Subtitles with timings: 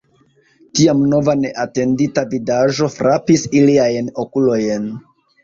[0.77, 4.91] Tiam nova neatendita vidaĵo frapis iliajn okulojn.